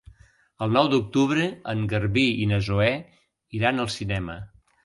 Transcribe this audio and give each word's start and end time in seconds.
El 0.65 0.71
nou 0.77 0.89
d'octubre 0.93 1.45
en 1.75 1.83
Garbí 1.93 2.25
i 2.47 2.49
na 2.53 2.61
Zoè 2.71 2.91
iran 3.59 3.85
al 3.85 3.93
cinema. 4.01 4.41